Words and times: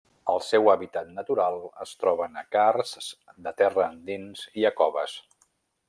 El 0.33 0.39
seu 0.45 0.69
hàbitat 0.71 1.11
natural 1.17 1.59
es 1.85 1.91
troben 2.05 2.41
a 2.41 2.45
carsts 2.57 3.13
de 3.49 3.55
terra 3.63 3.87
endins 3.93 4.45
i 4.63 4.71
a 4.73 4.77
coves. 4.83 5.19